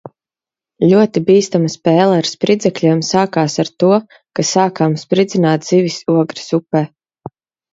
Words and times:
Ļoti 0.93 1.21
bīstama 1.27 1.69
spēle 1.73 2.15
ar 2.21 2.29
spridzekļiem 2.29 3.03
sākās 3.09 3.59
ar 3.65 3.71
to, 3.83 3.91
ka 4.41 4.47
sākām 4.53 4.97
spridzināt 5.03 5.69
zivis 5.71 6.01
Ogres 6.17 6.51
upē. 6.61 6.83